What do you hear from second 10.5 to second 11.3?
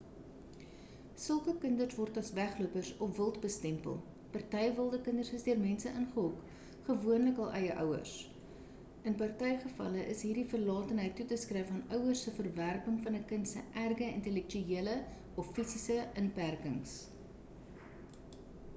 verlatenheid toe